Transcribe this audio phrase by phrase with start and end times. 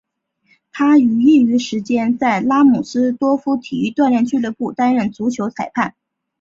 [0.71, 5.93] 他于业余时间在拉姆斯多夫体育锻炼俱乐部担当足球裁判。